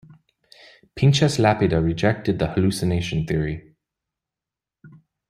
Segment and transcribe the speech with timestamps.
[0.95, 3.75] Pinchas Lapide rejected the hallucination theory.